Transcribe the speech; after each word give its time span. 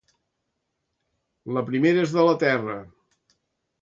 La 1.57 1.63
primera 1.67 2.07
és 2.07 2.17
de 2.17 2.25
la 2.31 2.35
terra. 2.45 2.79